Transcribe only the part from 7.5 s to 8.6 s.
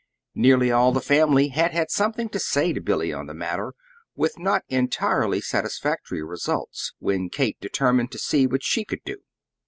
determined to see